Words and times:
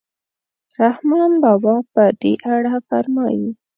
رحمان 0.81 1.31
بابا 1.43 1.75
په 1.93 2.03
دې 2.21 2.33
اړه 2.53 2.73
فرمایي. 2.87 3.47